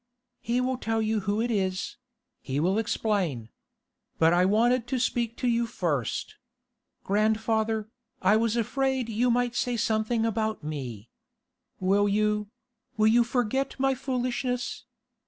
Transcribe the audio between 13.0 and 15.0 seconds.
you forget my foolishness?